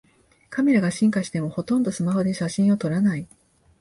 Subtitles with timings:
[0.49, 3.27] カメラが進化してもほとんどスマホで写真を撮らない